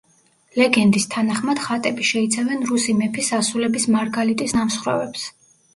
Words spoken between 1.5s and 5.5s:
ხატები შეიცავენ რუსი მეფის ასულების მარგალიტის ნამსხვრევებს.